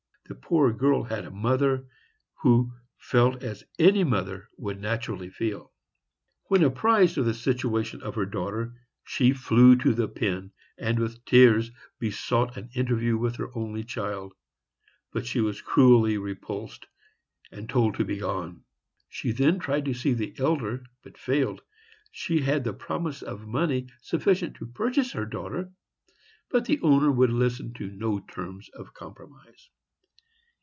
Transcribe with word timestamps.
The 0.27 0.35
poor 0.35 0.71
girl 0.71 1.03
had 1.03 1.25
a 1.25 1.29
mother, 1.29 1.89
who 2.35 2.71
felt 2.97 3.43
as 3.43 3.65
any 3.77 4.05
mother 4.05 4.47
would 4.57 4.79
naturally 4.79 5.29
feel. 5.29 5.73
When 6.45 6.63
apprized 6.63 7.17
of 7.17 7.25
the 7.25 7.33
situation 7.33 8.01
of 8.01 8.15
her 8.15 8.25
daughter, 8.25 8.73
she 9.03 9.33
flew 9.33 9.75
to 9.75 9.93
the 9.93 10.07
pen, 10.07 10.53
and, 10.77 10.97
with 10.97 11.25
tears, 11.25 11.69
besought 11.99 12.55
an 12.55 12.69
interview 12.73 13.17
with 13.17 13.35
her 13.35 13.49
only 13.53 13.83
child; 13.83 14.33
but 15.11 15.25
she 15.25 15.41
was 15.41 15.61
cruelly 15.61 16.17
repulsed, 16.17 16.87
and 17.51 17.67
told 17.67 17.95
to 17.95 18.05
be 18.05 18.19
gone! 18.19 18.63
She 19.09 19.33
then 19.33 19.59
tried 19.59 19.83
to 19.83 19.93
see 19.93 20.13
the 20.13 20.33
elder, 20.39 20.85
but 21.03 21.17
failed. 21.17 21.61
She 22.09 22.39
had 22.39 22.63
the 22.63 22.71
promise 22.71 23.21
of 23.21 23.45
money 23.47 23.87
sufficient 24.01 24.55
to 24.55 24.65
purchase 24.65 25.11
her 25.11 25.25
daughter, 25.25 25.73
but 26.49 26.63
the 26.63 26.79
owner 26.79 27.11
would 27.11 27.31
listen 27.31 27.73
to 27.73 27.91
no 27.91 28.21
terms 28.21 28.69
of 28.69 28.93
compromise. 28.93 29.69